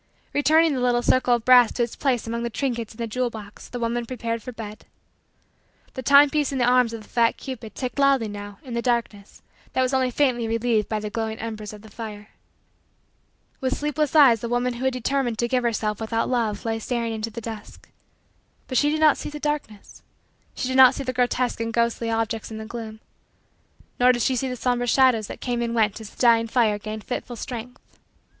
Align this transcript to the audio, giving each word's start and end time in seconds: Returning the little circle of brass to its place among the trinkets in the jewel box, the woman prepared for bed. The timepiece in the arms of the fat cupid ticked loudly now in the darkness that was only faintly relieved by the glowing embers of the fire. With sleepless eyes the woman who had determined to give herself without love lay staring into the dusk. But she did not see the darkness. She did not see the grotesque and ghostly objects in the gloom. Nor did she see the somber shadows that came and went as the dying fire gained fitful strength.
Returning 0.33 0.73
the 0.73 0.79
little 0.81 1.03
circle 1.03 1.35
of 1.35 1.45
brass 1.45 1.73
to 1.73 1.83
its 1.83 1.95
place 1.95 2.25
among 2.25 2.41
the 2.41 2.49
trinkets 2.49 2.95
in 2.95 2.97
the 2.97 3.05
jewel 3.05 3.29
box, 3.29 3.69
the 3.69 3.77
woman 3.79 4.07
prepared 4.07 4.41
for 4.41 4.51
bed. 4.51 4.87
The 5.93 6.01
timepiece 6.01 6.51
in 6.51 6.57
the 6.57 6.65
arms 6.65 6.91
of 6.91 7.03
the 7.03 7.07
fat 7.07 7.37
cupid 7.37 7.75
ticked 7.75 7.99
loudly 7.99 8.27
now 8.27 8.57
in 8.63 8.73
the 8.73 8.81
darkness 8.81 9.43
that 9.73 9.83
was 9.83 9.93
only 9.93 10.09
faintly 10.09 10.47
relieved 10.47 10.89
by 10.89 10.99
the 10.99 11.11
glowing 11.11 11.37
embers 11.37 11.71
of 11.71 11.83
the 11.83 11.91
fire. 11.91 12.29
With 13.59 13.77
sleepless 13.77 14.15
eyes 14.15 14.39
the 14.41 14.49
woman 14.49 14.73
who 14.73 14.85
had 14.85 14.93
determined 14.93 15.37
to 15.37 15.47
give 15.47 15.61
herself 15.63 16.01
without 16.01 16.27
love 16.27 16.65
lay 16.65 16.79
staring 16.79 17.13
into 17.13 17.29
the 17.29 17.39
dusk. 17.39 17.87
But 18.67 18.79
she 18.79 18.89
did 18.89 19.01
not 19.01 19.17
see 19.19 19.29
the 19.29 19.39
darkness. 19.39 20.01
She 20.55 20.67
did 20.67 20.77
not 20.77 20.95
see 20.95 21.03
the 21.03 21.13
grotesque 21.13 21.59
and 21.59 21.71
ghostly 21.71 22.09
objects 22.09 22.49
in 22.49 22.57
the 22.57 22.65
gloom. 22.65 23.01
Nor 23.99 24.13
did 24.13 24.23
she 24.23 24.35
see 24.35 24.49
the 24.49 24.55
somber 24.55 24.87
shadows 24.87 25.27
that 25.27 25.41
came 25.41 25.61
and 25.61 25.75
went 25.75 26.01
as 26.01 26.09
the 26.09 26.19
dying 26.19 26.47
fire 26.47 26.79
gained 26.79 27.03
fitful 27.03 27.35
strength. 27.35 27.99